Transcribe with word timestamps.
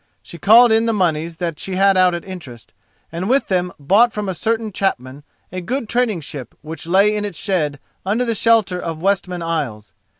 She 0.23 0.39
called 0.39 0.71
in 0.71 0.87
the 0.87 0.93
moneys 0.93 1.37
that 1.37 1.59
she 1.59 1.75
had 1.75 1.95
out 1.95 2.15
at 2.15 2.25
interest, 2.25 2.73
and 3.11 3.29
with 3.29 3.49
them 3.49 3.71
bought 3.79 4.11
from 4.13 4.27
a 4.27 4.33
certain 4.33 4.71
chapman 4.71 5.21
a 5.51 5.61
good 5.61 5.87
trading 5.87 6.21
ship 6.21 6.55
which 6.63 6.87
lay 6.87 7.15
in 7.15 7.23
its 7.23 7.37
shed 7.37 7.79
under 8.03 8.25
the 8.25 8.33
shelter 8.33 8.79
of 8.81 9.03
Westman 9.03 9.43
Isles. 9.43 9.93